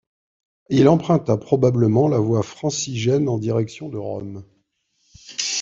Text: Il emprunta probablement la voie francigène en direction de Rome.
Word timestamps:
Il 0.71 0.89
emprunta 0.89 1.37
probablement 1.37 2.07
la 2.07 2.17
voie 2.17 2.41
francigène 2.41 3.29
en 3.29 3.37
direction 3.37 3.87
de 3.87 3.99
Rome. 3.99 4.43